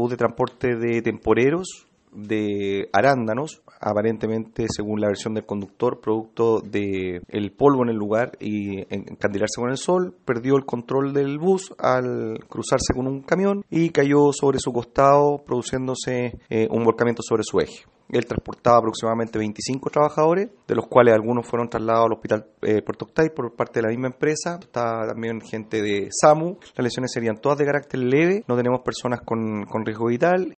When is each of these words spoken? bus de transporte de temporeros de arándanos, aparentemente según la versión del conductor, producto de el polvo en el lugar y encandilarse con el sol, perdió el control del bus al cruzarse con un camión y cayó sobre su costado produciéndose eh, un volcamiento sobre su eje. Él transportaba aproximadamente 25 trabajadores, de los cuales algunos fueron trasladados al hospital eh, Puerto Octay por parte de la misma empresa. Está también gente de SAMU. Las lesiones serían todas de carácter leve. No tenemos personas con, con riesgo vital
bus 0.00 0.10
de 0.10 0.16
transporte 0.16 0.76
de 0.76 1.02
temporeros 1.02 1.86
de 2.12 2.88
arándanos, 2.92 3.62
aparentemente 3.80 4.66
según 4.68 5.00
la 5.00 5.08
versión 5.08 5.34
del 5.34 5.46
conductor, 5.46 6.00
producto 6.00 6.60
de 6.60 7.22
el 7.28 7.52
polvo 7.52 7.82
en 7.82 7.90
el 7.90 7.96
lugar 7.96 8.32
y 8.40 8.80
encandilarse 8.92 9.60
con 9.60 9.70
el 9.70 9.76
sol, 9.76 10.14
perdió 10.24 10.56
el 10.56 10.64
control 10.64 11.12
del 11.12 11.38
bus 11.38 11.72
al 11.78 12.40
cruzarse 12.48 12.92
con 12.94 13.06
un 13.06 13.22
camión 13.22 13.64
y 13.70 13.90
cayó 13.90 14.32
sobre 14.32 14.58
su 14.58 14.72
costado 14.72 15.42
produciéndose 15.44 16.38
eh, 16.48 16.68
un 16.70 16.84
volcamiento 16.84 17.22
sobre 17.22 17.44
su 17.44 17.60
eje. 17.60 17.84
Él 18.12 18.26
transportaba 18.26 18.78
aproximadamente 18.78 19.38
25 19.38 19.90
trabajadores, 19.90 20.48
de 20.66 20.74
los 20.74 20.86
cuales 20.86 21.14
algunos 21.14 21.46
fueron 21.46 21.68
trasladados 21.68 22.06
al 22.06 22.12
hospital 22.12 22.46
eh, 22.62 22.82
Puerto 22.82 23.04
Octay 23.06 23.30
por 23.30 23.54
parte 23.54 23.80
de 23.80 23.82
la 23.82 23.88
misma 23.88 24.08
empresa. 24.08 24.58
Está 24.60 25.06
también 25.06 25.40
gente 25.40 25.82
de 25.82 26.08
SAMU. 26.10 26.58
Las 26.76 26.84
lesiones 26.84 27.12
serían 27.12 27.36
todas 27.36 27.58
de 27.58 27.64
carácter 27.64 28.00
leve. 28.00 28.44
No 28.48 28.56
tenemos 28.56 28.80
personas 28.80 29.20
con, 29.24 29.64
con 29.64 29.84
riesgo 29.84 30.06
vital 30.06 30.48